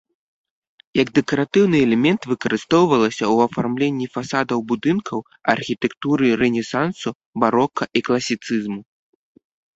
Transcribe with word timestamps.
Як 1.01 1.07
дэкаратыўны 1.17 1.77
элемент 1.87 2.21
выкарыстоўвалася 2.31 3.17
ў 3.17 3.37
афармленні 3.51 4.07
фасадаў 4.17 4.59
будынкаў 4.73 5.19
архітэктуры 5.55 6.25
рэнесансу, 6.45 7.09
барока 7.47 7.83
і 8.01 8.07
класіцызму. 8.11 8.81